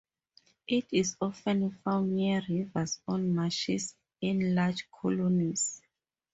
[0.67, 5.79] It is often found near rivers or marshes in large colonies.